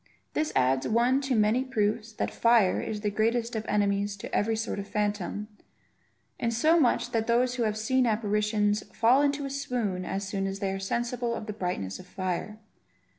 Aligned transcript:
This 0.33 0.51
adds 0.55 0.87
one 0.87 1.21
to 1.21 1.35
the 1.35 1.39
many 1.39 1.63
proofs 1.63 2.11
that 2.13 2.33
fire 2.33 2.81
is 2.81 3.01
the 3.01 3.11
greatest 3.11 3.55
of 3.55 3.65
enemies 3.67 4.15
to 4.17 4.35
every 4.35 4.55
sort 4.55 4.79
of 4.79 4.87
phantom; 4.87 5.47
in 6.39 6.49
so 6.49 6.79
much 6.79 7.11
that 7.11 7.27
those 7.27 7.53
who 7.53 7.63
have 7.65 7.77
seen 7.77 8.07
apparitions, 8.07 8.83
fall 8.95 9.21
into 9.21 9.45
a 9.45 9.49
swoon 9.51 10.03
as 10.03 10.27
soon 10.27 10.47
as 10.47 10.57
they 10.57 10.71
are 10.71 10.79
sensible 10.79 11.35
of 11.35 11.45
the 11.45 11.53
brightness 11.53 11.99
of 11.99 12.07
fire. 12.07 12.57